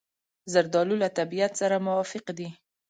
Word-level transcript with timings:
زردالو 0.53 0.95
له 1.03 1.09
طبیعت 1.17 1.51
سره 1.61 1.83
موافق 1.87 2.25
دی. 2.37 2.47